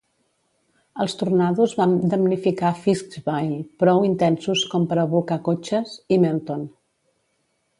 [1.03, 6.65] Els tornados van damnificar Fiskville, prou intensos com per a bolcar cotxes, i Melton.